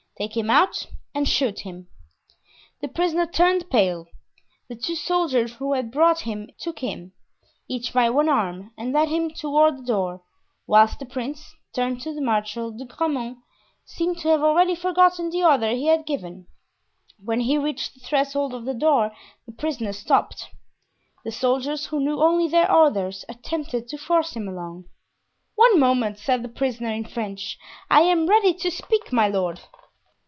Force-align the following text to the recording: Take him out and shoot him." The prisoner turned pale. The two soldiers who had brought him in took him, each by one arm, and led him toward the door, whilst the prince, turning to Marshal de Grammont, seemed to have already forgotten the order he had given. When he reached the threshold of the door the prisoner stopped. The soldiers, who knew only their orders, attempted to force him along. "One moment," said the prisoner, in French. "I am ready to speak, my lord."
Take 0.17 0.37
him 0.37 0.51
out 0.51 0.85
and 1.15 1.27
shoot 1.27 1.61
him." 1.61 1.87
The 2.79 2.87
prisoner 2.87 3.25
turned 3.25 3.71
pale. 3.71 4.05
The 4.67 4.75
two 4.75 4.93
soldiers 4.93 5.55
who 5.55 5.73
had 5.73 5.89
brought 5.89 6.19
him 6.19 6.43
in 6.43 6.53
took 6.59 6.77
him, 6.77 7.13
each 7.67 7.91
by 7.91 8.07
one 8.11 8.29
arm, 8.29 8.71
and 8.77 8.93
led 8.93 9.09
him 9.09 9.31
toward 9.31 9.79
the 9.79 9.87
door, 9.87 10.21
whilst 10.67 10.99
the 10.99 11.07
prince, 11.07 11.55
turning 11.73 11.97
to 12.01 12.21
Marshal 12.21 12.69
de 12.69 12.85
Grammont, 12.85 13.39
seemed 13.83 14.19
to 14.19 14.27
have 14.27 14.43
already 14.43 14.75
forgotten 14.75 15.31
the 15.31 15.43
order 15.43 15.71
he 15.71 15.87
had 15.87 16.05
given. 16.05 16.45
When 17.25 17.39
he 17.39 17.57
reached 17.57 17.95
the 17.95 18.01
threshold 18.01 18.53
of 18.53 18.65
the 18.65 18.75
door 18.75 19.15
the 19.47 19.51
prisoner 19.51 19.91
stopped. 19.91 20.49
The 21.25 21.31
soldiers, 21.31 21.87
who 21.87 21.99
knew 21.99 22.21
only 22.21 22.47
their 22.47 22.71
orders, 22.71 23.25
attempted 23.27 23.87
to 23.87 23.97
force 23.97 24.33
him 24.35 24.47
along. 24.47 24.85
"One 25.55 25.79
moment," 25.79 26.19
said 26.19 26.43
the 26.43 26.47
prisoner, 26.47 26.91
in 26.93 27.05
French. 27.05 27.57
"I 27.89 28.01
am 28.01 28.27
ready 28.27 28.53
to 28.53 28.69
speak, 28.69 29.11
my 29.11 29.27
lord." 29.27 29.59